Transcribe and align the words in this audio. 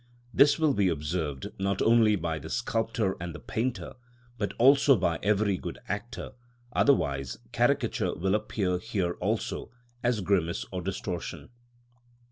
This 0.33 0.57
will 0.57 0.73
be 0.73 0.89
observed, 0.89 1.51
not 1.59 1.79
only 1.79 2.15
by 2.15 2.39
the 2.39 2.49
sculptor 2.49 3.15
and 3.19 3.35
the 3.35 3.39
painter, 3.39 3.93
but 4.39 4.51
also 4.57 4.97
by 4.97 5.19
every 5.21 5.57
good 5.57 5.77
actor; 5.87 6.31
otherwise 6.73 7.37
caricature 7.51 8.15
will 8.15 8.33
appear 8.33 8.79
here 8.79 9.11
also 9.21 9.69
as 10.01 10.21
grimace 10.21 10.65
or 10.71 10.81
distortion. 10.81 11.49